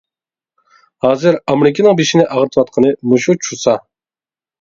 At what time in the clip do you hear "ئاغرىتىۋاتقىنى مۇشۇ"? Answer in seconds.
2.29-3.37